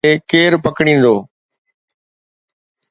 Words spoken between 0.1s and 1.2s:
کي ڪير پڪڙيندو؟